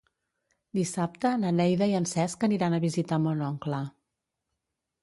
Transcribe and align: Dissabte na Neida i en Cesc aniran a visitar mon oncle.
Dissabte 0.77 1.33
na 1.43 1.51
Neida 1.59 1.89
i 1.91 1.93
en 1.99 2.09
Cesc 2.13 2.47
aniran 2.49 2.79
a 2.79 2.83
visitar 2.87 3.21
mon 3.27 3.47
oncle. 3.53 3.85